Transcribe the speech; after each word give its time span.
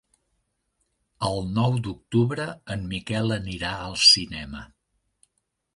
El 1.29 1.37
nou 1.59 1.77
d'octubre 1.89 2.49
en 2.77 2.89
Miquel 2.95 3.37
anirà 3.39 3.77
al 3.87 3.97
cinema. 4.13 4.69